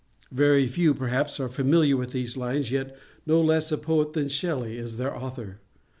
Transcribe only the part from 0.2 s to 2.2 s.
Very few perhaps are familiar with